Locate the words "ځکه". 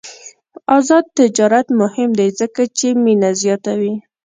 2.39-2.61